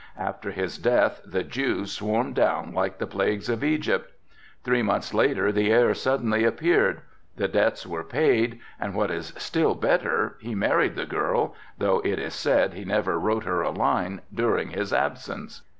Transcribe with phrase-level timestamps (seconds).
[0.17, 4.11] After his death the Jews swarmed down like the plagues of Egypt.
[4.63, 7.01] Three months later the heir suddenly appeared.
[7.35, 12.17] The debts were paid and what is still better, he married the girl, though it
[12.17, 15.61] is said he never wrote her a line during his absence."